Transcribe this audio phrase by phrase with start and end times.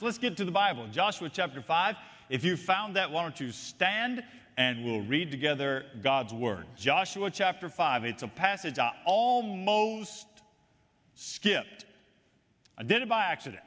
[0.00, 0.88] Let's get to the Bible.
[0.90, 1.94] Joshua chapter 5.
[2.28, 4.24] If you found that, why don't you stand
[4.56, 6.66] and we'll read together God's word.
[6.76, 8.04] Joshua chapter 5.
[8.04, 10.26] It's a passage I almost
[11.14, 11.84] skipped.
[12.76, 13.62] I did it by accident.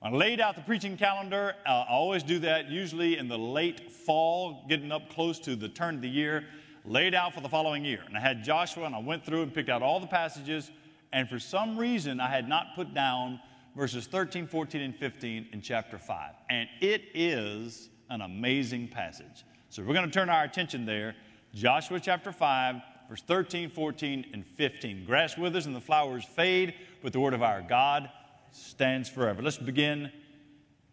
[0.00, 1.54] I laid out the preaching calendar.
[1.66, 5.68] Uh, I always do that, usually in the late fall, getting up close to the
[5.68, 6.46] turn of the year,
[6.86, 8.00] laid out for the following year.
[8.06, 10.70] And I had Joshua, and I went through and picked out all the passages.
[11.12, 13.38] And for some reason, I had not put down
[13.76, 16.34] verses 13, 14, and 15 in chapter 5.
[16.48, 19.44] And it is an amazing passage.
[19.68, 21.14] So we're going to turn our attention there.
[21.54, 22.76] Joshua chapter 5,
[23.08, 25.04] verse 13, 14, and 15.
[25.04, 28.10] Grass withers and the flowers fade, but the word of our God
[28.52, 29.42] stands forever.
[29.42, 30.10] Let's begin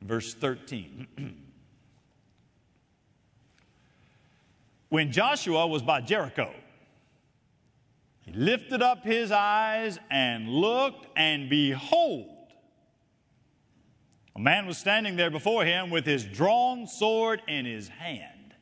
[0.02, 1.08] verse 13.
[4.90, 6.54] when Joshua was by Jericho,
[8.22, 12.37] he lifted up his eyes and looked, and behold,
[14.38, 18.54] a man was standing there before him with his drawn sword in his hand.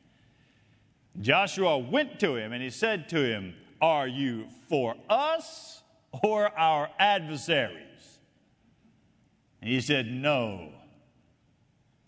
[1.20, 5.82] Joshua went to him and he said to him, Are you for us
[6.24, 8.20] or our adversaries?
[9.60, 10.70] And he said, No.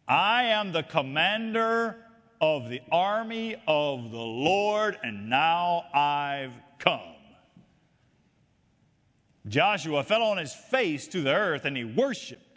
[0.08, 1.97] I am the commander
[2.41, 7.00] of the army of the Lord, and now I've come.
[9.47, 12.47] Joshua fell on his face to the earth and he worshiped.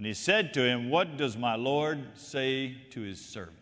[0.00, 3.58] And he said to him, What does my Lord say to his servant?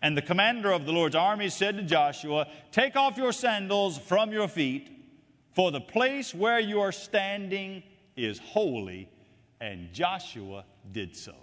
[0.00, 4.30] And the commander of the Lord's army said to Joshua, Take off your sandals from
[4.30, 4.88] your feet,
[5.52, 7.82] for the place where you are standing
[8.14, 9.08] is holy.
[9.60, 11.34] And Joshua did so.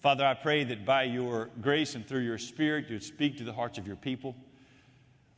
[0.00, 3.54] Father, I pray that by your grace and through your Spirit, you'd speak to the
[3.54, 4.36] hearts of your people.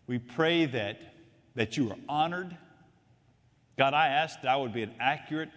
[0.08, 1.14] We pray that,
[1.54, 2.56] that you are honored.
[3.78, 5.50] God, I ask that I would be an accurate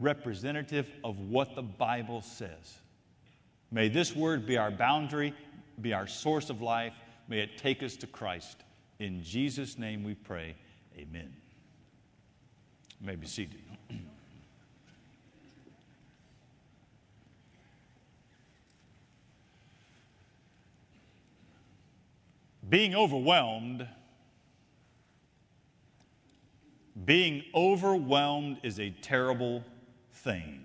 [0.00, 2.78] representative of what the Bible says.
[3.70, 5.34] May this word be our boundary,
[5.80, 6.92] be our source of life.
[7.28, 8.62] May it take us to Christ.
[8.98, 10.54] In Jesus' name we pray.
[10.96, 11.32] Amen.
[13.00, 13.60] You may be seated.
[22.68, 23.86] being overwhelmed
[27.04, 29.64] being overwhelmed is a terrible
[30.24, 30.62] thing.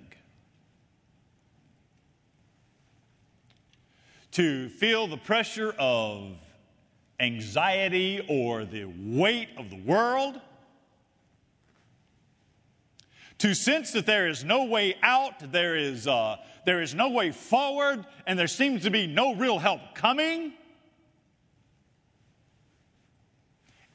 [4.31, 6.37] To feel the pressure of
[7.19, 10.39] anxiety or the weight of the world.
[13.39, 17.31] To sense that there is no way out, there is, uh, there is no way
[17.31, 20.53] forward, and there seems to be no real help coming.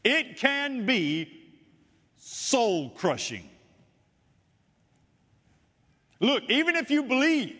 [0.03, 1.31] It can be
[2.19, 3.49] soul crushing.
[6.21, 7.57] Look, even if you believe,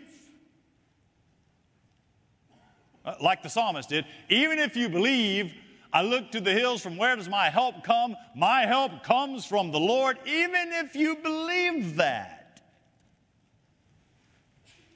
[3.05, 5.53] uh, like the psalmist did, even if you believe,
[5.93, 8.17] I look to the hills from where does my help come?
[8.35, 10.19] My help comes from the Lord.
[10.27, 12.63] Even if you believe that,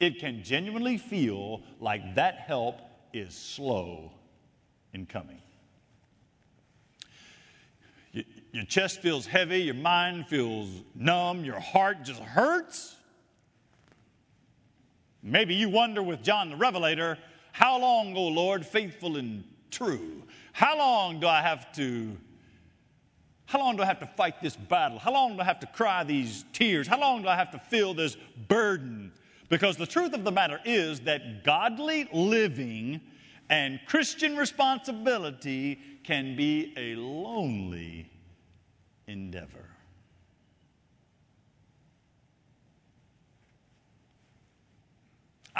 [0.00, 2.80] it can genuinely feel like that help
[3.12, 4.12] is slow
[4.92, 5.40] in coming.
[8.12, 12.96] Your chest feels heavy, your mind feels numb, your heart just hurts.
[15.30, 17.18] Maybe you wonder with John the Revelator,
[17.52, 20.22] how long, O Lord, faithful and true?
[20.52, 22.16] How long do I have to
[23.46, 24.98] how long do I have to fight this battle?
[24.98, 26.86] How long do I have to cry these tears?
[26.86, 28.14] How long do I have to feel this
[28.46, 29.10] burden?
[29.48, 33.00] Because the truth of the matter is that godly living
[33.48, 38.10] and Christian responsibility can be a lonely
[39.06, 39.67] endeavor.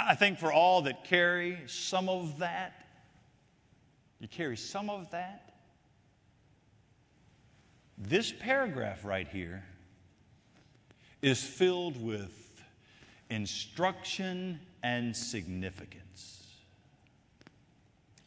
[0.07, 2.85] I think for all that carry some of that,
[4.19, 5.53] you carry some of that.
[7.97, 9.63] This paragraph right here
[11.21, 12.61] is filled with
[13.29, 16.47] instruction and significance.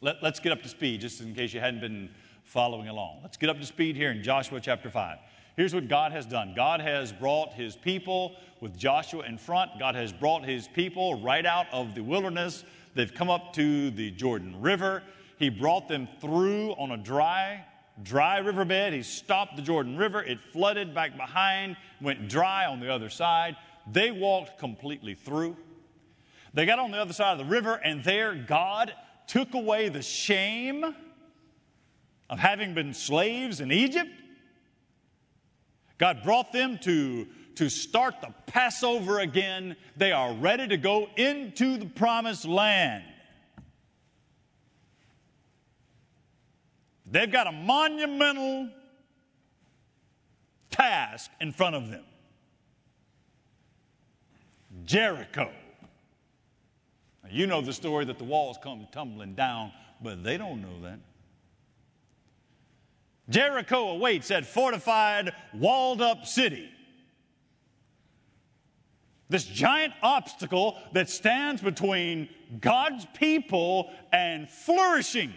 [0.01, 2.09] Let, us get up to speed, just in case you hadn't been
[2.43, 3.19] following along.
[3.23, 5.17] Let's get up to speed here in Joshua chapter 5.
[5.55, 9.71] Here's what God has done God has brought his people with Joshua in front.
[9.77, 12.63] God has brought his people right out of the wilderness.
[12.95, 15.03] They've come up to the Jordan River.
[15.37, 17.65] He brought them through on a dry,
[18.03, 18.93] dry riverbed.
[18.93, 20.23] He stopped the Jordan River.
[20.23, 23.57] It flooded back behind, went dry on the other side.
[23.91, 25.57] They walked completely through.
[26.53, 28.93] They got on the other side of the river, and there God
[29.27, 30.95] took away the shame
[32.29, 34.09] of having been slaves in Egypt
[36.03, 39.75] God brought them to, to start the Passover again.
[39.97, 43.03] They are ready to go into the promised land.
[47.05, 48.69] They've got a monumental
[50.71, 52.03] task in front of them
[54.85, 55.51] Jericho.
[57.23, 59.71] Now, you know the story that the walls come tumbling down,
[60.01, 60.99] but they don't know that.
[63.29, 66.69] Jericho awaits that fortified, walled up city.
[69.29, 72.29] This giant obstacle that stands between
[72.59, 75.33] God's people and flourishing.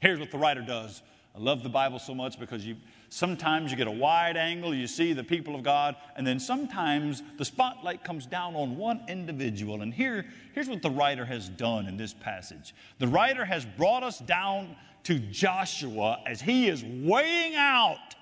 [0.00, 1.02] Here's what the writer does.
[1.34, 2.76] I love the Bible so much because you
[3.10, 7.22] sometimes you get a wide angle, you see the people of God, and then sometimes
[7.36, 9.82] the spotlight comes down on one individual.
[9.82, 12.74] And here, here's what the writer has done in this passage.
[12.98, 18.14] The writer has brought us down to Joshua as he is weighing out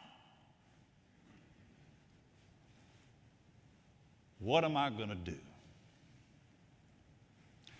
[4.46, 5.36] what am I going to do?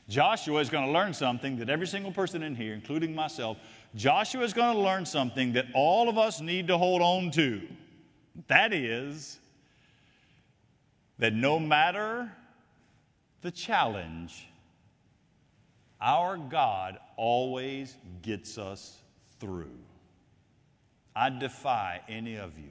[0.09, 3.57] Joshua is going to learn something that every single person in here, including myself,
[3.95, 7.63] Joshua is going to learn something that all of us need to hold on to.
[8.49, 9.39] That is,
[11.21, 12.33] that no matter
[13.43, 14.49] the challenge,
[16.01, 18.99] our God always gets us
[19.39, 19.79] through.
[21.15, 22.71] I defy any of you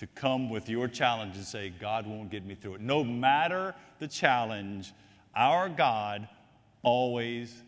[0.00, 2.80] to come with your challenge and say, God won't get me through it.
[2.80, 4.94] No matter the challenge,
[5.36, 6.26] our God
[6.82, 7.62] always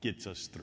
[0.00, 0.62] gets us through.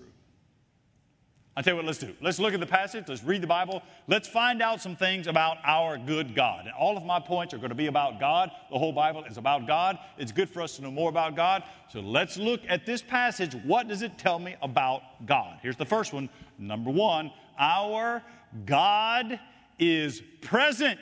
[1.57, 2.15] I'll tell you what, let's do.
[2.21, 5.57] Let's look at the passage, let's read the Bible, let's find out some things about
[5.65, 6.67] our good God.
[6.67, 8.49] And all of my points are going to be about God.
[8.71, 9.99] The whole Bible is about God.
[10.17, 11.63] It's good for us to know more about God.
[11.91, 13.55] So let's look at this passage.
[13.65, 15.59] What does it tell me about God?
[15.61, 16.29] Here's the first one.
[16.57, 18.23] Number one, our
[18.65, 19.37] God
[19.79, 20.99] is present,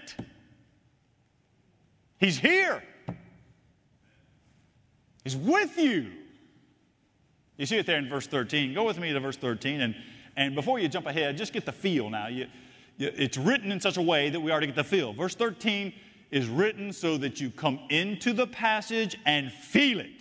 [2.19, 2.83] He's here,
[5.23, 6.11] He's with you.
[7.57, 8.73] You see it there in verse 13.
[8.73, 9.95] Go with me to verse 13 and
[10.37, 12.27] and before you jump ahead, just get the feel now.
[12.27, 12.45] You,
[12.97, 15.11] you, it's written in such a way that we already get the feel.
[15.11, 15.91] Verse 13
[16.29, 20.16] is written so that you come into the passage and feel it.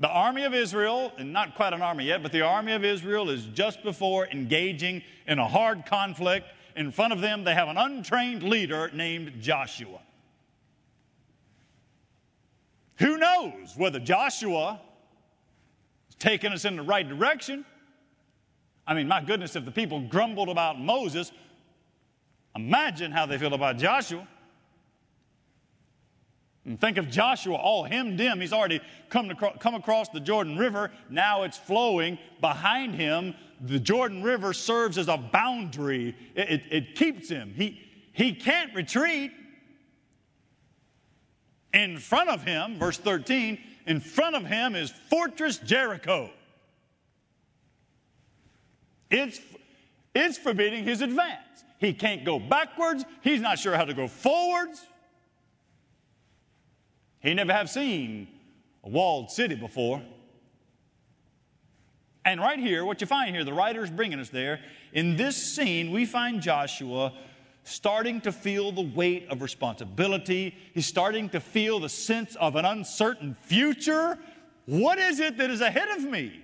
[0.00, 3.30] The army of Israel, and not quite an army yet, but the army of Israel
[3.30, 6.46] is just before engaging in a hard conflict.
[6.76, 10.00] In front of them, they have an untrained leader named Joshua.
[12.96, 14.80] Who knows whether Joshua
[16.08, 17.64] is taking us in the right direction
[18.86, 21.32] I mean, my goodness, if the people grumbled about Moses,
[22.54, 24.26] imagine how they feel about Joshua.
[26.64, 28.40] And think of Joshua all hemmed in.
[28.40, 28.80] He's already
[29.10, 30.90] come, to, come across the Jordan River.
[31.10, 33.34] Now it's flowing behind him.
[33.60, 37.52] The Jordan River serves as a boundary, it, it, it keeps him.
[37.54, 37.80] He,
[38.12, 39.32] he can't retreat.
[41.72, 46.30] In front of him, verse 13, in front of him is Fortress Jericho.
[49.10, 49.40] It's,
[50.14, 51.64] it's forbidding his advance.
[51.78, 53.04] He can't go backwards.
[53.22, 54.86] He's not sure how to go forwards.
[57.24, 58.28] He never have seen
[58.84, 60.02] a walled city before.
[62.26, 64.60] And right here, what you find here, the writer's bringing us there.
[64.92, 67.14] In this scene, we find Joshua
[67.64, 70.54] starting to feel the weight of responsibility.
[70.74, 74.18] He's starting to feel the sense of an uncertain future.
[74.66, 76.42] What is it that is ahead of me?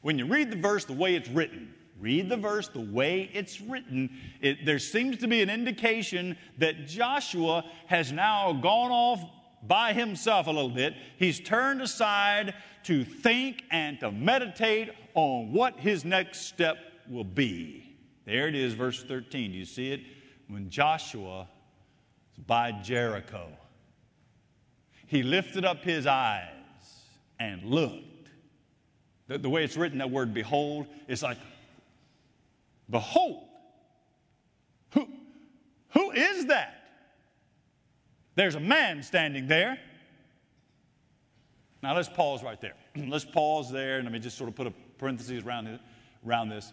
[0.00, 3.60] When you read the verse the way it's written, read the verse the way it's
[3.60, 9.24] written, it, there seems to be an indication that Joshua has now gone off
[9.62, 10.94] by himself a little bit.
[11.16, 12.54] He's turned aside
[12.84, 16.76] to think and to meditate on what his next step
[17.08, 17.96] will be.
[18.26, 19.52] There it is, verse 13.
[19.52, 20.00] Do you see it?
[20.48, 21.48] When Joshua
[22.36, 23.46] was by Jericho,
[25.06, 26.48] he lifted up his eyes
[27.38, 28.12] and looked
[29.32, 31.38] the, the way it's written, that word behold, is like,
[32.92, 33.48] behold.
[34.90, 35.08] Who,
[35.88, 36.78] who is that?
[38.36, 39.78] There's a man standing there.
[41.82, 42.74] Now let's pause right there.
[43.08, 45.80] let's pause there and let me just sort of put a parenthesis around, it,
[46.24, 46.72] around this.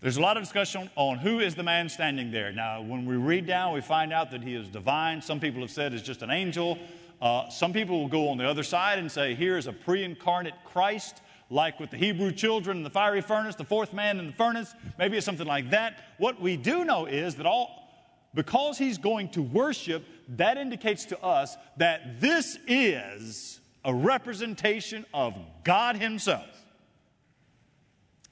[0.00, 2.52] There's a lot of discussion on who is the man standing there.
[2.52, 5.20] Now, when we read down, we find out that he is divine.
[5.20, 6.78] Some people have said it's just an angel.
[7.20, 10.04] Uh, some people will go on the other side and say, here is a pre
[10.04, 14.26] incarnate Christ like with the Hebrew children in the fiery furnace, the fourth man in
[14.26, 14.74] the furnace.
[14.98, 15.98] Maybe it's something like that.
[16.18, 17.88] What we do know is that all,
[18.34, 20.04] because he's going to worship,
[20.36, 26.46] that indicates to us that this is a representation of God Himself.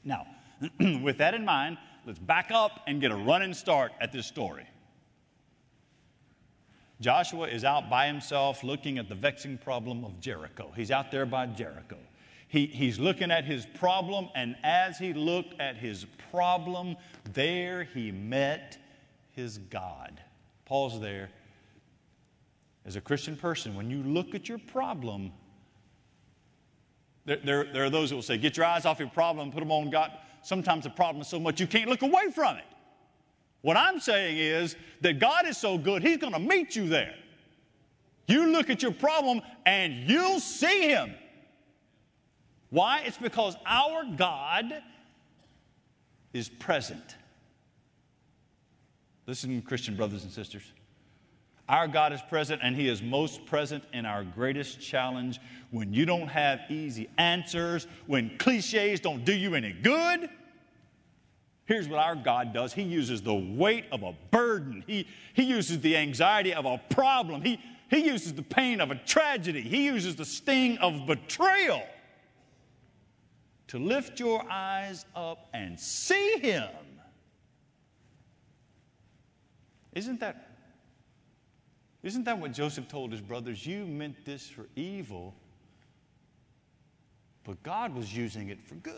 [0.05, 0.27] Now,
[1.03, 4.67] with that in mind, let's back up and get a running start at this story.
[7.01, 10.73] Joshua is out by himself looking at the vexing problem of Jericho.
[10.75, 11.99] He's out there by Jericho.
[12.49, 16.97] He, he's looking at his problem, and as he looked at his problem,
[17.33, 18.79] there he met
[19.33, 20.21] his God.
[20.65, 21.31] Pause there.
[22.85, 25.33] As a Christian person, when you look at your problem,
[27.25, 29.61] there, there, there, are those that will say, Get your eyes off your problem, put
[29.61, 30.13] them on God.
[30.43, 32.65] Sometimes the problem is so much you can't look away from it.
[33.63, 37.17] What I'm saying is that God is so good, He's going to meet you there.
[38.29, 41.15] You look at your problem and you'll see Him.
[42.71, 43.03] Why?
[43.05, 44.83] It's because our God
[46.33, 47.17] is present.
[49.27, 50.63] Listen, Christian brothers and sisters.
[51.69, 56.07] Our God is present, and He is most present in our greatest challenge when you
[56.07, 60.31] don't have easy answers, when cliches don't do you any good.
[61.65, 65.81] Here's what our God does He uses the weight of a burden, He, he uses
[65.81, 67.59] the anxiety of a problem, he,
[67.91, 71.83] he uses the pain of a tragedy, He uses the sting of betrayal
[73.69, 76.69] to lift your eyes up and see Him.
[79.95, 80.47] Isn't that
[82.07, 83.67] isn't that what Joseph told his brothers?
[83.67, 85.35] You meant this for evil,
[87.43, 88.95] but God was using it for good.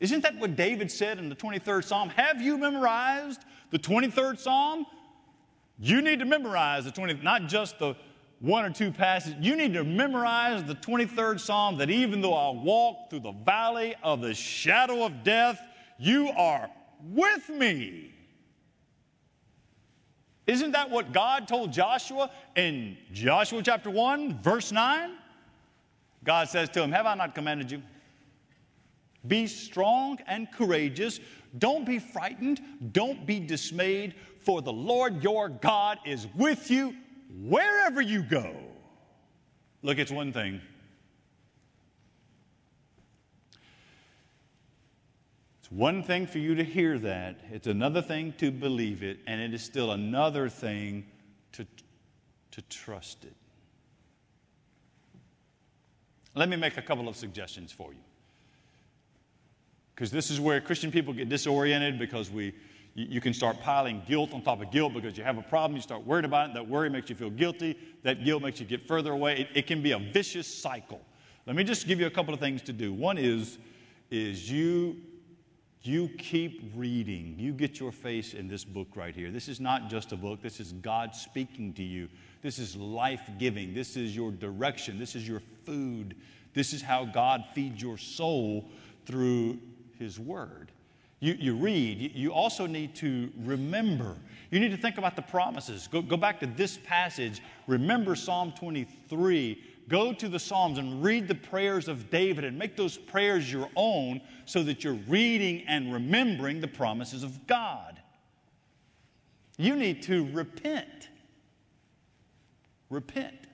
[0.00, 2.08] Isn't that what David said in the 23rd Psalm?
[2.08, 4.86] Have you memorized the 23rd Psalm?
[5.78, 7.94] You need to memorize the 20, not just the
[8.42, 9.36] one or two passages.
[9.40, 13.94] You need to memorize the 23rd Psalm that even though I walk through the valley
[14.02, 15.62] of the shadow of death,
[15.96, 16.68] you are
[17.04, 18.12] with me.
[20.48, 25.12] Isn't that what God told Joshua in Joshua chapter 1, verse 9?
[26.24, 27.80] God says to him, Have I not commanded you?
[29.28, 31.20] Be strong and courageous.
[31.58, 32.60] Don't be frightened.
[32.90, 36.96] Don't be dismayed, for the Lord your God is with you
[37.40, 38.54] wherever you go.
[39.82, 40.60] Look, it's one thing
[45.62, 49.40] It's one thing for you to hear that, it's another thing to believe it, and
[49.40, 51.06] it is still another thing
[51.52, 51.64] to,
[52.50, 53.36] to trust it.
[56.34, 58.00] Let me make a couple of suggestions for you.
[59.94, 62.54] Because this is where Christian people get disoriented because we,
[62.94, 65.82] you can start piling guilt on top of guilt because you have a problem, you
[65.82, 68.86] start worried about it, that worry makes you feel guilty, that guilt makes you get
[68.86, 69.40] further away.
[69.40, 71.00] It, it can be a vicious cycle.
[71.46, 72.92] Let me just give you a couple of things to do.
[72.92, 73.58] One is,
[74.10, 74.96] is you
[75.84, 77.34] you keep reading.
[77.38, 79.32] You get your face in this book right here.
[79.32, 82.08] This is not just a book, this is God speaking to you.
[82.40, 83.74] This is life giving.
[83.74, 84.98] This is your direction.
[84.98, 86.16] This is your food.
[86.54, 88.70] This is how God feeds your soul
[89.06, 89.58] through
[89.98, 90.70] His Word.
[91.22, 94.16] You, you read, you also need to remember.
[94.50, 95.86] You need to think about the promises.
[95.86, 97.40] Go, go back to this passage.
[97.68, 102.76] Remember Psalm 23 go to the Psalms and read the prayers of David and make
[102.76, 108.00] those prayers your own so that you're reading and remembering the promises of God.
[109.58, 111.08] You need to repent.
[112.90, 113.46] Repent.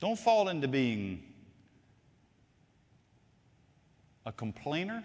[0.00, 1.22] Don't fall into being
[4.24, 5.04] a complainer.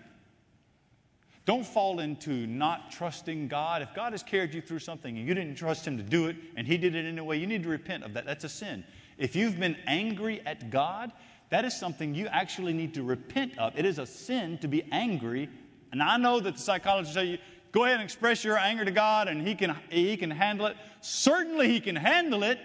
[1.46, 3.82] Don't fall into not trusting God.
[3.82, 6.36] If God has carried you through something and you didn't trust Him to do it
[6.56, 8.26] and He did it anyway, you need to repent of that.
[8.26, 8.84] That's a sin.
[9.18, 11.12] If you've been angry at God,
[11.50, 13.78] that is something you actually need to repent of.
[13.78, 15.50] It is a sin to be angry.
[15.92, 17.38] And I know that the psychologists tell you,
[17.72, 20.78] go ahead and express your anger to God and he can, he can handle it.
[21.02, 22.60] Certainly, He can handle it.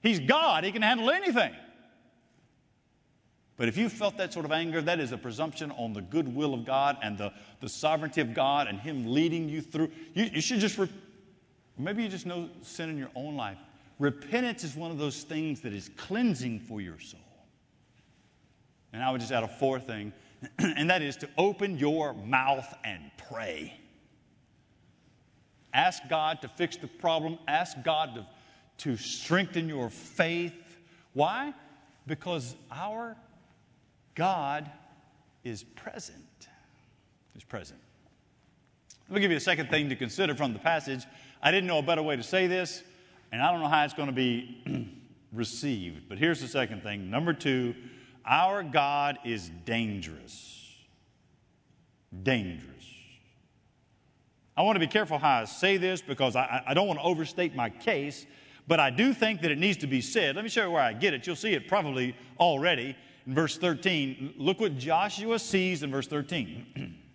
[0.00, 1.52] He's God, He can handle anything.
[3.56, 6.52] But if you felt that sort of anger, that is a presumption on the goodwill
[6.52, 9.90] of God and the, the sovereignty of God and Him leading you through.
[10.14, 10.92] You, you should just, re-
[11.78, 13.58] maybe you just know sin in your own life.
[13.98, 17.20] Repentance is one of those things that is cleansing for your soul.
[18.92, 20.12] And I would just add a fourth thing,
[20.58, 23.74] and that is to open your mouth and pray.
[25.72, 28.26] Ask God to fix the problem, ask God to,
[28.84, 30.78] to strengthen your faith.
[31.14, 31.54] Why?
[32.06, 33.16] Because our
[34.16, 34.68] God
[35.44, 36.48] is present.
[37.36, 37.78] Is present.
[39.08, 41.04] Let me give you a second thing to consider from the passage.
[41.40, 42.82] I didn't know a better way to say this
[43.30, 44.90] and I don't know how it's going to be
[45.32, 46.08] received.
[46.08, 47.10] But here's the second thing.
[47.10, 47.74] Number two,
[48.24, 50.74] our God is dangerous.
[52.22, 52.72] Dangerous.
[54.56, 57.04] I want to be careful how I say this because I, I don't want to
[57.04, 58.24] overstate my case,
[58.66, 60.34] but I do think that it needs to be said.
[60.34, 61.26] Let me show you where I get it.
[61.26, 62.96] You'll see it probably already
[63.26, 64.34] in verse 13.
[64.36, 66.94] Look what Joshua sees in verse 13.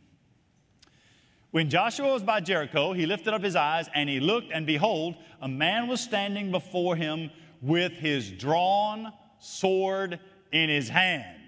[1.52, 5.16] When Joshua was by Jericho, he lifted up his eyes and he looked, and behold,
[5.42, 7.30] a man was standing before him
[7.62, 10.20] with his drawn sword
[10.54, 11.42] in his hand.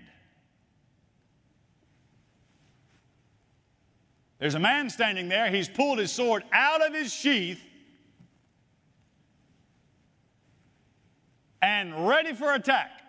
[4.39, 5.49] There's a man standing there.
[5.49, 7.63] He's pulled his sword out of his sheath
[11.61, 13.02] and ready for attack.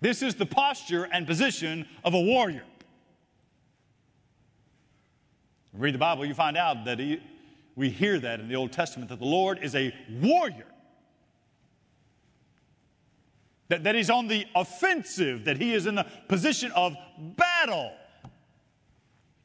[0.00, 2.64] This is the posture and position of a warrior.
[5.72, 7.20] Read the Bible, you find out that he,
[7.74, 10.66] we hear that in the Old Testament that the Lord is a warrior.
[13.68, 16.96] That, that he's on the offensive, that he is in the position of
[17.36, 17.92] battle.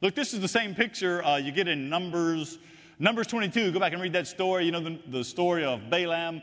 [0.00, 2.58] Look, this is the same picture uh, you get in Numbers,
[2.98, 3.72] Numbers 22.
[3.72, 4.64] Go back and read that story.
[4.64, 6.40] You know the, the story of Balaam,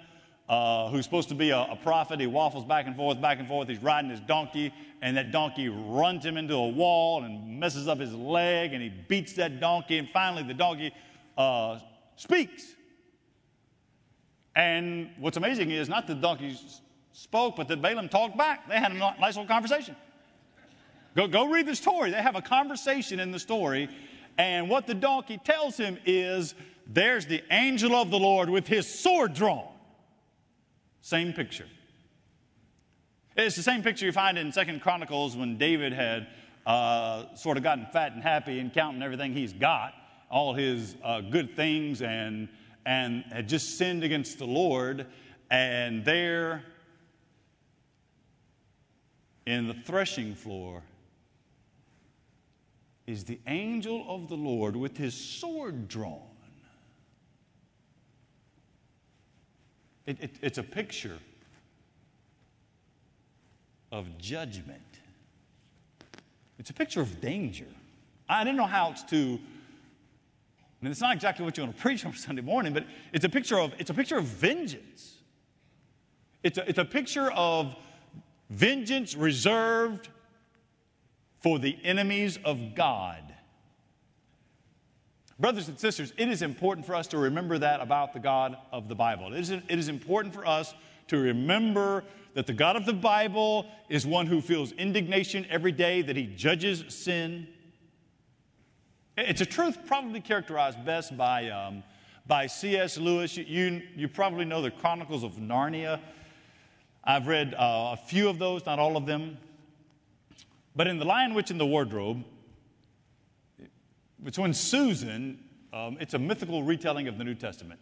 [0.49, 2.19] uh, who's supposed to be a, a, prophet.
[2.19, 3.67] He waffles back and forth, back and forth.
[3.67, 7.99] He's riding his donkey, and that donkey runs him into a wall and messes up
[7.99, 10.91] his leg, and he beats that donkey, and finally the donkey
[11.37, 11.77] uh,
[12.15, 12.73] speaks.
[14.55, 16.57] And what's amazing is not that the donkey
[17.11, 18.67] spoke, but that Balaam talked back.
[18.67, 19.95] They had a nice little conversation.
[21.15, 22.09] Go, go read the story.
[22.09, 23.87] They have a conversation in the story,
[24.39, 26.55] and what the donkey tells him is
[26.87, 29.68] there's the angel of the Lord with his sword drawn.
[31.09, 31.65] Same picture.
[33.35, 36.27] It's the same picture you find in Second Chronicles when David had
[36.67, 39.95] uh, sort of gotten fat and happy and counting everything he's got,
[40.29, 42.47] all his uh, good things, and,
[42.85, 45.07] and had just sinned against the Lord.
[45.49, 46.63] And there
[49.47, 50.83] in the threshing floor
[53.07, 56.28] is the angel of the Lord with his sword drawn.
[60.09, 61.19] It, it, it's a picture
[63.91, 64.81] of judgment.
[66.57, 67.67] It's a picture of danger.
[68.27, 69.17] I didn't know how else to.
[69.17, 73.23] I mean, it's not exactly what you want to preach on Sunday morning, but it's
[73.23, 75.17] a picture of it's a picture of vengeance.
[76.41, 77.75] It's a, it's a picture of
[78.49, 80.09] vengeance reserved
[81.39, 83.35] for the enemies of God.
[85.39, 88.89] Brothers and sisters, it is important for us to remember that about the God of
[88.89, 89.33] the Bible.
[89.33, 90.73] It is, it is important for us
[91.07, 96.01] to remember that the God of the Bible is one who feels indignation every day,
[96.01, 97.47] that he judges sin.
[99.17, 101.83] It's a truth probably characterized best by, um,
[102.27, 102.97] by C.S.
[102.97, 103.37] Lewis.
[103.37, 106.01] You, you, you, probably know the Chronicles of Narnia.
[107.03, 109.37] I've read uh, a few of those, not all of them.
[110.75, 112.25] But in The Lion, Witch, and the Wardrobe,
[114.25, 115.39] it's when Susan,
[115.73, 117.79] um, it's a mythical retelling of the New Testament.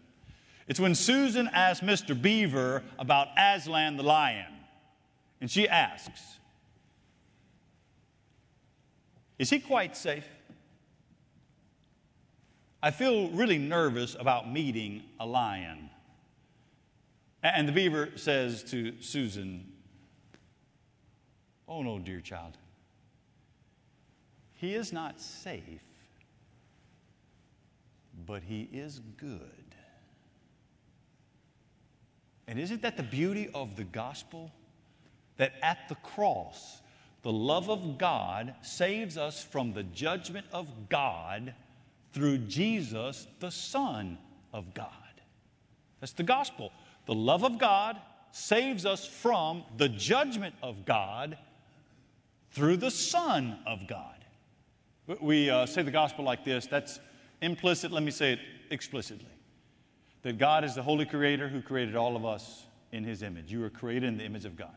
[0.68, 2.20] It's when Susan asks Mr.
[2.20, 4.54] Beaver about Aslan the lion.
[5.40, 6.22] And she asks,
[9.40, 10.26] Is he quite safe?
[12.82, 15.90] I feel really nervous about meeting a lion.
[17.44, 19.72] And the beaver says to Susan,
[21.68, 22.58] Oh no, dear child.
[24.54, 25.84] He is not safe
[28.26, 29.40] but he is good.
[32.48, 34.52] And isn't that the beauty of the gospel?
[35.38, 36.82] That at the cross,
[37.22, 41.54] the love of God saves us from the judgment of God
[42.14, 44.18] through Jesus, the Son
[44.54, 44.90] of God.
[46.00, 46.72] That's the gospel.
[47.06, 47.98] The love of God
[48.32, 51.38] saves us from the judgment of God
[52.52, 54.14] through the Son of God.
[55.22, 57.00] We uh, say the gospel like this that's
[57.42, 59.28] implicit, let me say it explicitly
[60.24, 63.52] that God is the holy creator who created all of us in his image.
[63.52, 64.76] You were created in the image of God.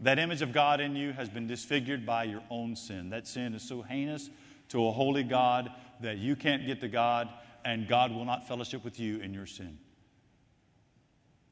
[0.00, 3.10] That image of God in you has been disfigured by your own sin.
[3.10, 4.30] That sin is so heinous
[4.70, 7.28] to a holy God that you can't get to God
[7.64, 9.78] and God will not fellowship with you in your sin.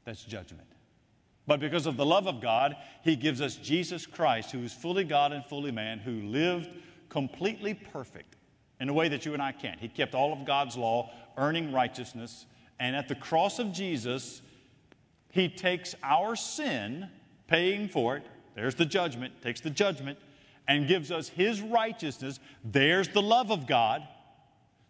[0.04, 0.68] That's judgment.
[1.46, 5.04] But because of the love of God, He gives us Jesus Christ, who is fully
[5.04, 6.70] God and fully man, who lived
[7.08, 8.36] completely perfect
[8.82, 9.78] in a way that you and I can't.
[9.78, 12.46] He kept all of God's law, earning righteousness.
[12.80, 14.42] And at the cross of Jesus,
[15.30, 17.08] He takes our sin,
[17.46, 18.26] paying for it.
[18.56, 20.18] There's the judgment, takes the judgment,
[20.66, 22.40] and gives us His righteousness.
[22.64, 24.02] There's the love of God,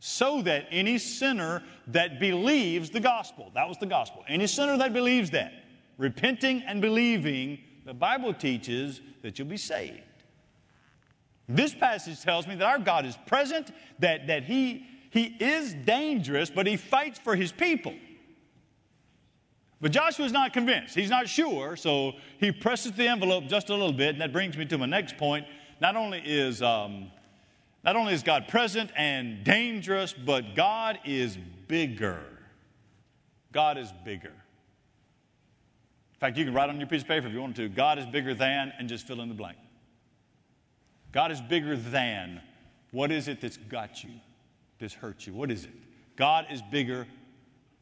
[0.00, 4.94] so that any sinner that believes the gospel, that was the gospel, any sinner that
[4.94, 5.52] believes that,
[5.98, 10.00] repenting and believing, the Bible teaches that you'll be saved.
[11.54, 16.50] This passage tells me that our God is present, that, that he, he is dangerous,
[16.50, 17.94] but He fights for His people.
[19.80, 20.94] But Joshua is not convinced.
[20.94, 24.56] He's not sure, so he presses the envelope just a little bit, and that brings
[24.56, 25.44] me to my next point.
[25.80, 27.10] Not only is, um,
[27.84, 31.36] Not only is God present and dangerous, but God is
[31.66, 32.22] bigger.
[33.50, 34.28] God is bigger.
[36.14, 37.98] In fact, you can write on your piece of paper if you want to God
[37.98, 39.58] is bigger than, and just fill in the blank.
[41.12, 42.40] God is bigger than.
[42.90, 44.10] What is it that's got you,
[44.78, 45.34] that's hurt you?
[45.34, 45.70] What is it?
[46.16, 47.06] God is bigger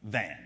[0.03, 0.37] than.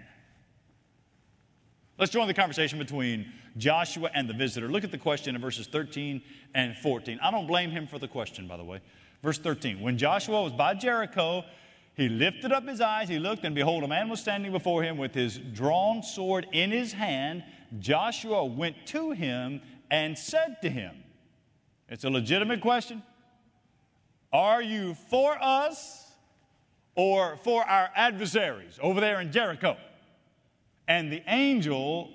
[1.97, 4.67] Let's join the conversation between Joshua and the visitor.
[4.67, 6.21] Look at the question in verses 13
[6.53, 7.19] and 14.
[7.21, 8.81] I don't blame him for the question, by the way.
[9.23, 11.43] Verse 13 When Joshua was by Jericho,
[11.95, 14.97] he lifted up his eyes, he looked, and behold, a man was standing before him
[14.97, 17.43] with his drawn sword in his hand.
[17.79, 21.04] Joshua went to him and said to him,
[21.89, 23.03] It's a legitimate question.
[24.33, 26.11] Are you for us
[26.95, 29.77] or for our adversaries over there in Jericho?
[30.87, 32.11] And the angel,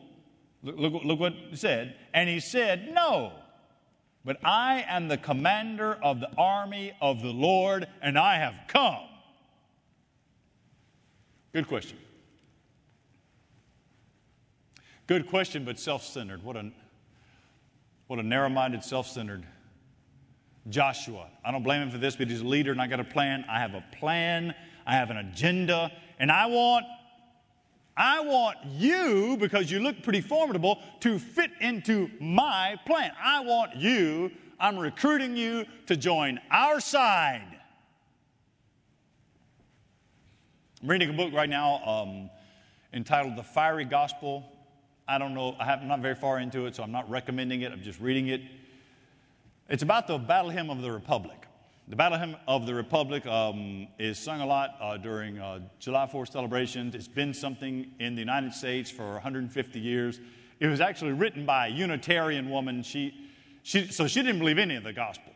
[0.63, 3.33] look, look, look what he said, and he said, No,
[4.25, 9.07] but I am the commander of the army of the Lord, and I have come.
[11.53, 11.99] Good question.
[15.07, 16.43] Good question, but self centered.
[16.45, 16.71] What a,
[18.09, 19.45] what a narrow minded, self centered
[20.69, 21.29] Joshua.
[21.45, 23.45] I don't blame him for this, but he's a leader and I got a plan.
[23.49, 24.55] I have a plan,
[24.87, 26.87] I have an agenda, and I want
[27.97, 33.13] I want you, because you look pretty formidable, to fit into my plan.
[33.23, 37.59] I want you, I'm recruiting you to join our side.
[40.83, 42.31] I'm reading a book right now um,
[42.95, 44.45] entitled The Fiery Gospel.
[45.07, 47.71] I don't know, I am not very far into it, so I'm not recommending it,
[47.71, 48.41] I'm just reading it.
[49.71, 51.47] It's about the battle hymn of the Republic.
[51.87, 56.09] The Battle Hymn of the Republic um, is sung a lot uh, during uh, July
[56.13, 56.97] 4th celebrations.
[56.97, 60.19] It's been something in the United States for 150 years.
[60.59, 62.83] It was actually written by a Unitarian woman.
[62.83, 63.15] She,
[63.63, 65.33] she, so she didn't believe any of the gospel.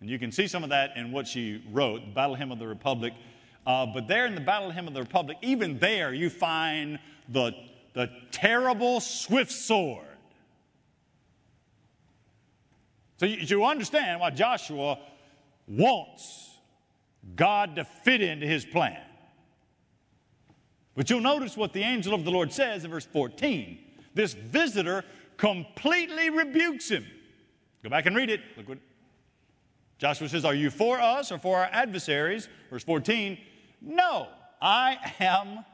[0.00, 2.58] And you can see some of that in what she wrote, the Battle Hymn of
[2.58, 3.12] the Republic.
[3.64, 6.98] Uh, but there in the Battle Hymn of the Republic, even there you find
[7.28, 7.52] the,
[7.94, 10.11] the terrible swift sword.
[13.22, 14.98] So you, you understand why Joshua
[15.68, 16.58] wants
[17.36, 19.00] God to fit into his plan.
[20.96, 23.78] But you'll notice what the angel of the Lord says in verse 14.
[24.12, 25.04] This visitor
[25.36, 27.06] completely rebukes him.
[27.84, 28.40] Go back and read it.
[28.56, 28.78] Look what
[29.98, 32.48] Joshua says Are you for us or for our adversaries?
[32.70, 33.38] Verse 14
[33.80, 34.26] No,
[34.60, 35.64] I am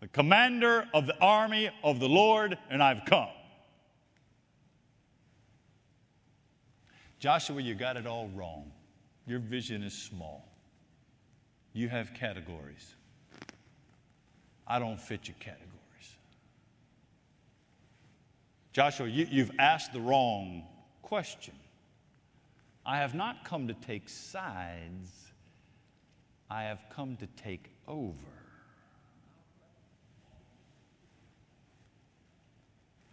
[0.00, 3.28] the commander of the army of the Lord, and I've come.
[7.18, 8.70] Joshua, you got it all wrong.
[9.26, 10.48] Your vision is small.
[11.72, 12.94] You have categories.
[14.66, 15.68] I don't fit your categories.
[18.72, 20.62] Joshua, you, have asked the wrong
[21.02, 21.54] question.
[22.86, 25.10] I have not come to take sides,
[26.48, 28.14] I have come to take over.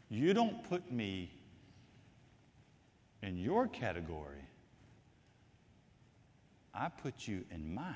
[0.10, 1.32] You don't put me
[3.26, 4.46] in your category
[6.78, 7.94] I put you in mine.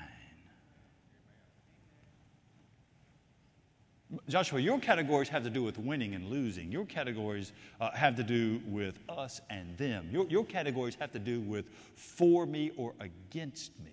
[4.28, 6.72] Joshua, your categories have to do with winning and losing.
[6.72, 10.08] Your categories uh, have to do with us and them.
[10.10, 13.92] Your, your categories have to do with for me or against me.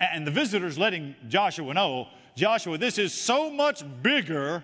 [0.00, 4.62] And the visitor's letting Joshua know Joshua, this is so much bigger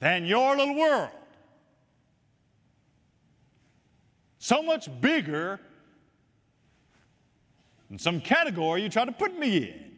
[0.00, 1.10] than your little world.
[4.38, 5.60] So much bigger
[7.88, 9.92] than some category you try to put me in.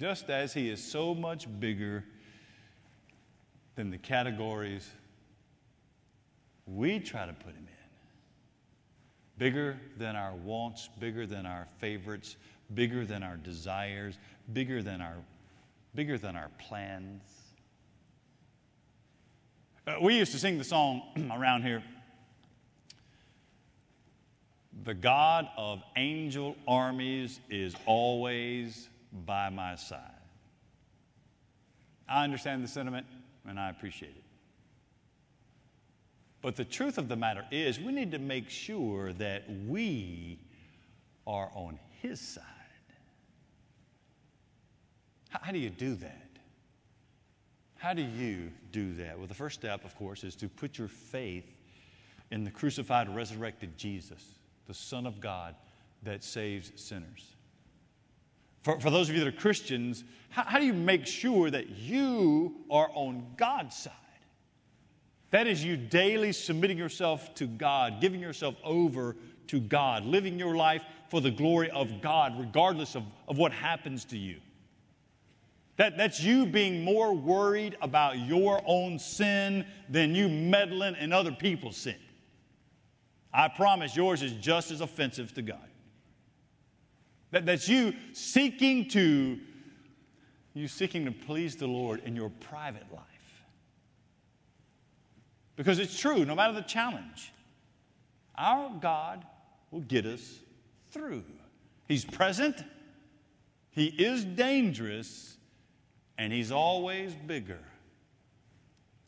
[0.00, 2.04] Just as He is so much bigger
[3.76, 4.88] than the categories
[6.66, 7.74] we try to put Him in.
[9.36, 12.36] Bigger than our wants, bigger than our favorites,
[12.74, 14.18] bigger than our desires,
[14.52, 15.16] bigger than our,
[15.94, 17.22] bigger than our plans.
[19.86, 21.82] Uh, we used to sing the song around here
[24.82, 28.88] the God of angel armies is always
[29.24, 30.00] by my side.
[32.08, 33.06] I understand the sentiment
[33.46, 34.24] and I appreciate it.
[36.42, 40.38] But the truth of the matter is, we need to make sure that we
[41.26, 42.44] are on His side.
[45.30, 46.28] How do you do that?
[47.76, 49.18] How do you do that?
[49.18, 51.46] Well, the first step, of course, is to put your faith
[52.30, 54.22] in the crucified, resurrected Jesus
[54.66, 55.54] the Son of God
[56.02, 57.34] that saves sinners.
[58.62, 61.70] For, for those of you that are Christians, how, how do you make sure that
[61.70, 63.92] you are on God's side?
[65.30, 69.16] That is you daily submitting yourself to God, giving yourself over
[69.48, 74.04] to God, living your life for the glory of God, regardless of, of what happens
[74.06, 74.36] to you.
[75.76, 81.32] That, that's you being more worried about your own sin than you meddling in other
[81.32, 81.96] people's sin.
[83.34, 85.68] I promise yours is just as offensive to God.
[87.32, 89.40] That, that's you seeking to
[90.56, 93.02] you seeking to please the Lord in your private life.
[95.56, 97.32] Because it's true, no matter the challenge,
[98.36, 99.24] our God
[99.72, 100.38] will get us
[100.92, 101.24] through.
[101.88, 102.62] He's present,
[103.70, 105.36] He is dangerous,
[106.18, 107.58] and He's always bigger.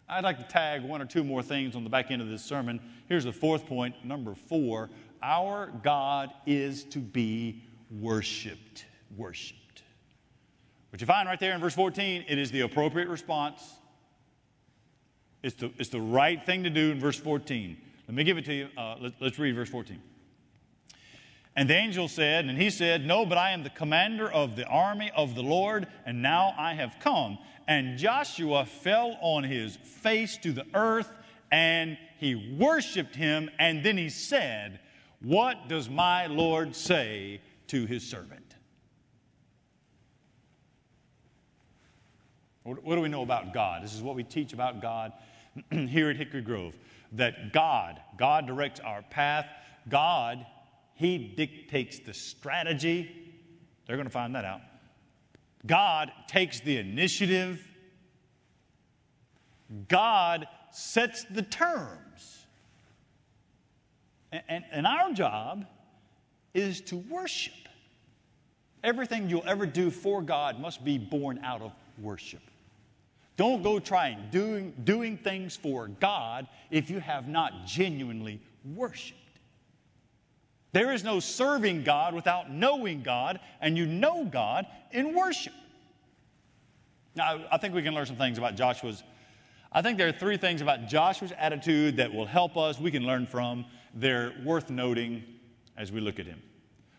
[0.08, 2.42] I'd like to tag one or two more things on the back end of this
[2.42, 2.80] sermon.
[3.08, 4.88] Here's the fourth point, number four.
[5.22, 8.84] Our God is to be worshiped.
[9.16, 9.82] Worshiped.
[10.90, 13.74] But you find right there in verse 14, it is the appropriate response.
[15.42, 17.76] It's the, it's the right thing to do in verse 14.
[18.06, 18.68] Let me give it to you.
[18.76, 20.00] Uh, let, let's read verse 14.
[21.56, 24.66] And the angel said, and he said, No, but I am the commander of the
[24.66, 27.38] army of the Lord, and now I have come.
[27.66, 31.10] And Joshua fell on his face to the earth,
[31.50, 33.50] and he worshiped him.
[33.58, 34.80] And then he said,
[35.22, 38.54] What does my Lord say to his servant?
[42.64, 43.82] What do we know about God?
[43.82, 45.12] This is what we teach about God
[45.70, 46.74] here at Hickory Grove
[47.12, 49.46] that God, God directs our path.
[49.88, 50.44] God
[50.96, 53.10] he dictates the strategy.
[53.86, 54.60] They're going to find that out.
[55.66, 57.66] God takes the initiative.
[59.88, 62.46] God sets the terms.
[64.32, 65.66] And, and, and, our job
[66.54, 67.54] is to worship.
[68.82, 72.42] Everything you'll ever do for God must be born out of worship.
[73.36, 78.40] Don't go trying doing, doing things for God if you have not genuinely
[78.74, 79.25] worshiped.
[80.72, 85.54] There is no serving God without knowing God, and you know God in worship.
[87.14, 89.02] Now, I think we can learn some things about Joshua's.
[89.72, 93.04] I think there are three things about Joshua's attitude that will help us, we can
[93.04, 93.64] learn from.
[93.94, 95.24] They're worth noting
[95.76, 96.42] as we look at him.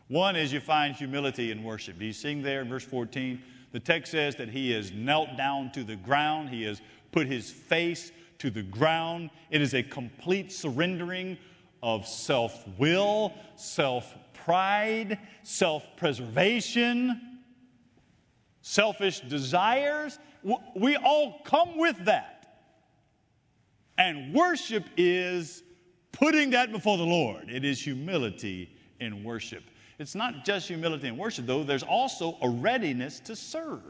[0.07, 1.99] One is you find humility in worship.
[1.99, 3.41] Do you see there in verse 14?
[3.73, 7.51] The text says that he has knelt down to the ground, he has put his
[7.51, 9.29] face to the ground.
[9.49, 11.37] It is a complete surrendering
[11.81, 17.39] of self will, self pride, self preservation,
[18.61, 20.19] selfish desires.
[20.75, 22.37] We all come with that.
[23.97, 25.63] And worship is
[26.11, 29.63] putting that before the Lord, it is humility in worship.
[29.99, 33.81] It's not just humility in worship, though, there's also a readiness to serve.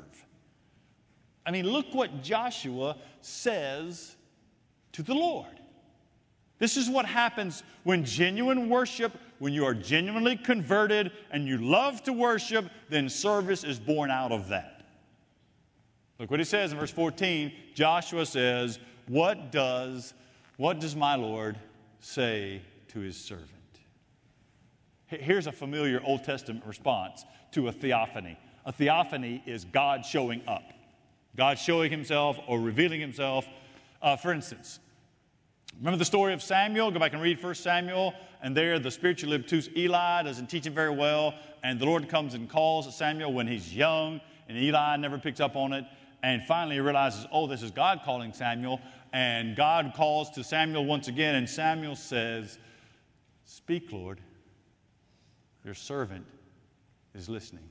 [1.46, 4.16] I mean, look what Joshua says
[4.94, 5.60] to the Lord.
[6.60, 12.04] This is what happens when genuine worship, when you are genuinely converted and you love
[12.04, 14.86] to worship, then service is born out of that.
[16.20, 17.52] Look what he says in verse 14.
[17.76, 20.16] Joshua says, What does,
[20.58, 21.58] what does my Lord
[22.00, 23.52] say to his servant?
[25.06, 28.38] Here's a familiar Old Testament response to a theophany.
[28.66, 30.64] A theophany is God showing up,
[31.38, 33.48] God showing himself or revealing himself.
[34.02, 34.80] Uh, for instance,
[35.80, 36.90] Remember the story of Samuel?
[36.90, 38.14] Go back and read 1 Samuel.
[38.42, 41.36] And there, the spiritually obtuse Eli doesn't teach him very well.
[41.64, 44.20] And the Lord comes and calls Samuel when he's young.
[44.50, 45.86] And Eli never picks up on it.
[46.24, 48.82] And finally, he realizes, oh, this is God calling Samuel.
[49.14, 51.36] And God calls to Samuel once again.
[51.36, 52.58] And Samuel says,
[53.46, 54.20] Speak, Lord.
[55.64, 56.26] Your servant
[57.14, 57.70] is listening.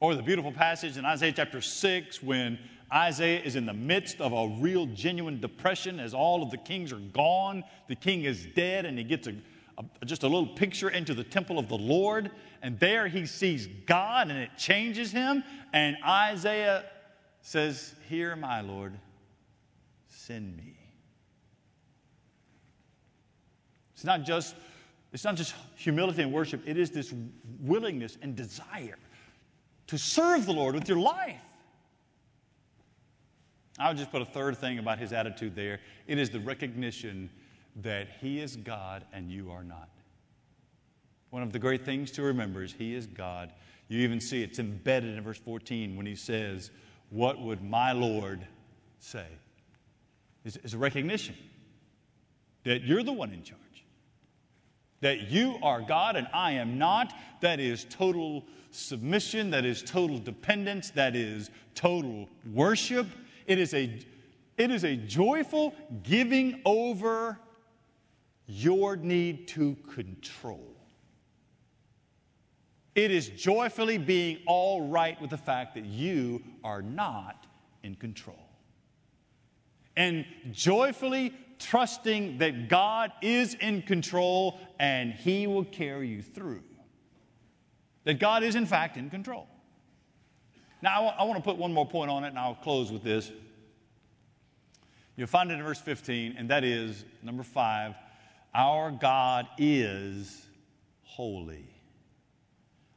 [0.00, 2.56] Or the beautiful passage in Isaiah chapter 6 when
[2.92, 6.92] Isaiah is in the midst of a real, genuine depression as all of the kings
[6.92, 7.64] are gone.
[7.88, 9.34] The king is dead, and he gets a,
[9.76, 12.30] a, just a little picture into the temple of the Lord.
[12.62, 15.42] And there he sees God, and it changes him.
[15.72, 16.84] And Isaiah
[17.42, 18.96] says, Here, my Lord,
[20.06, 20.78] send me.
[23.94, 24.54] It's not just
[25.12, 27.14] it's not just humility and worship, it is this
[27.60, 28.98] willingness and desire
[29.88, 31.42] to serve the Lord with your life.
[33.78, 35.80] I would just put a third thing about his attitude there.
[36.06, 37.30] It is the recognition
[37.76, 39.88] that he is God and you are not.
[41.30, 43.52] One of the great things to remember is he is God.
[43.88, 46.70] You even see it's embedded in verse 14 when he says,
[47.10, 48.46] What would my Lord
[48.98, 49.26] say?
[50.44, 51.36] It's a recognition
[52.64, 53.60] that you're the one in charge,
[55.00, 57.12] that you are God and I am not.
[57.40, 63.06] That is total submission, that is total dependence, that is total worship.
[63.46, 64.04] It is a
[64.58, 67.38] It is a joyful giving over
[68.46, 70.74] your need to control.
[72.94, 77.46] It is joyfully being all right with the fact that you are not
[77.84, 78.48] in control.
[79.96, 86.62] And joyfully trusting that God is in control and He will carry you through.
[88.04, 89.46] That God is, in fact, in control.
[90.80, 92.92] Now, I, w- I want to put one more point on it, and I'll close
[92.92, 93.30] with this.
[95.16, 97.96] You'll find it in verse 15, and that is number five
[98.54, 100.46] our God is
[101.02, 101.68] holy.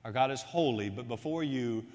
[0.06, 1.86] Our God is holy, but before you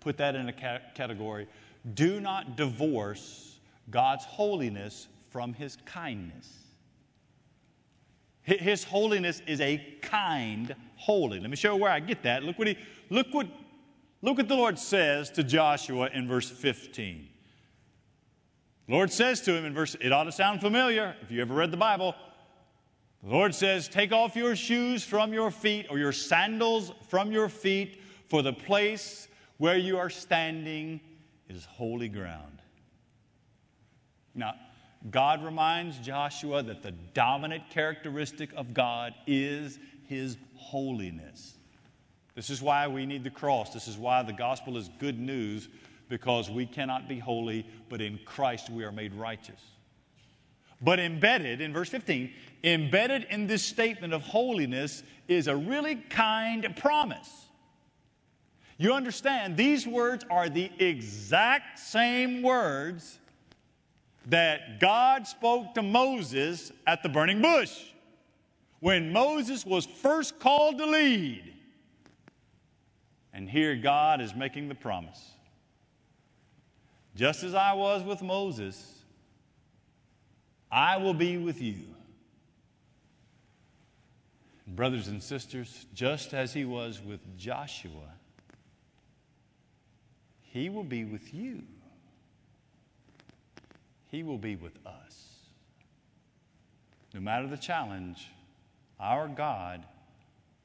[0.00, 1.48] put that in a ca- category,
[1.94, 3.58] do not divorce
[3.90, 6.48] God's holiness from his kindness.
[8.40, 11.40] His holiness is a kind holy.
[11.40, 12.42] Let me show you where I get that.
[12.42, 12.78] Look what he
[13.10, 13.46] look what
[14.22, 17.28] look what the Lord says to Joshua in verse 15.
[18.86, 21.52] The Lord says to him in verse, it ought to sound familiar if you ever
[21.52, 22.14] read the Bible.
[23.22, 27.50] The Lord says, Take off your shoes from your feet, or your sandals from your
[27.50, 30.98] feet, for the place where you are standing
[31.50, 32.62] is holy ground.
[34.34, 34.54] Now,
[35.10, 41.54] God reminds Joshua that the dominant characteristic of God is his holiness.
[42.34, 43.72] This is why we need the cross.
[43.72, 45.68] This is why the gospel is good news
[46.08, 49.60] because we cannot be holy, but in Christ we are made righteous.
[50.80, 52.32] But embedded in verse 15,
[52.64, 57.46] embedded in this statement of holiness is a really kind promise.
[58.78, 63.18] You understand, these words are the exact same words
[64.26, 67.80] that God spoke to Moses at the burning bush
[68.80, 71.54] when Moses was first called to lead.
[73.32, 75.32] And here God is making the promise.
[77.14, 79.02] Just as I was with Moses,
[80.70, 81.84] I will be with you.
[84.66, 88.12] Brothers and sisters, just as he was with Joshua,
[90.42, 91.62] he will be with you.
[94.10, 95.26] He will be with us.
[97.12, 98.28] No matter the challenge,
[99.00, 99.84] our God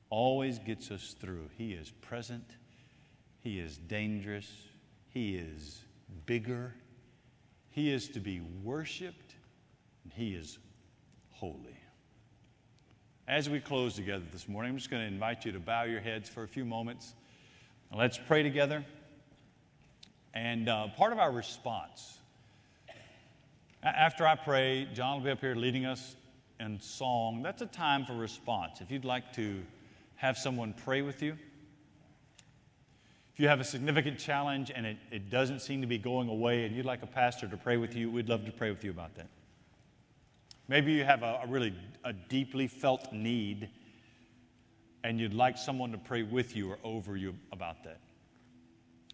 [0.10, 1.50] always gets us through.
[1.58, 2.46] He is present,
[3.40, 4.52] He is dangerous,
[5.10, 5.82] He is
[6.26, 6.74] bigger,
[7.70, 9.36] He is to be worshiped,
[10.04, 10.60] and He is
[11.32, 11.78] holy.
[13.28, 16.02] As we close together this morning, I'm just going to invite you to bow your
[16.02, 17.14] heads for a few moments.
[17.96, 18.86] Let's pray together.
[20.34, 22.21] And uh, part of our response
[23.84, 26.16] after I pray, John will be up here leading us
[26.60, 27.42] in song.
[27.42, 28.82] That's a time for response.
[28.82, 29.64] If you'd like to
[30.16, 31.36] have someone pray with you,
[33.34, 36.66] if you have a significant challenge and it, it doesn't seem to be going away
[36.66, 38.92] and you'd like a pastor to pray with you, we'd love to pray with you
[38.92, 39.28] about that.
[40.68, 43.70] Maybe you have a, a really a deeply felt need
[45.04, 48.00] and you'd like someone to pray with you or over you about that.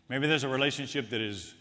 [0.10, 1.54] Maybe there's a relationship that is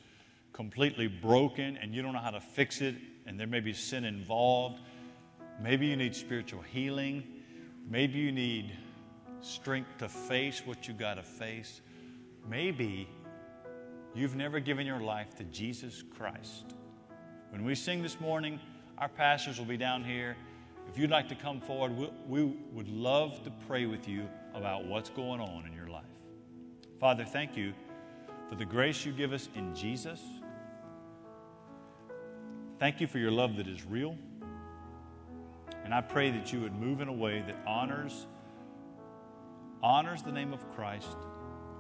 [0.56, 2.94] completely broken and you don't know how to fix it,
[3.26, 4.80] and there may be sin involved.
[5.62, 7.22] Maybe you need spiritual healing.
[7.88, 8.72] Maybe you need
[9.42, 11.82] strength to face what you got to face.
[12.48, 13.06] Maybe
[14.14, 16.74] you've never given your life to Jesus Christ.
[17.50, 18.58] When we sing this morning,
[18.96, 20.36] our pastors will be down here.
[20.88, 24.86] If you'd like to come forward, we, we would love to pray with you about
[24.86, 26.04] what's going on in your life.
[26.98, 27.74] Father, thank you
[28.48, 30.20] for the grace you give us in Jesus.
[32.78, 34.16] Thank you for your love that is real.
[35.84, 38.26] And I pray that you would move in a way that honors
[39.82, 41.16] honors the name of Christ,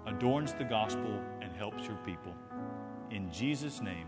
[0.06, 2.32] adorns the gospel and helps your people.
[3.10, 4.06] In Jesus name,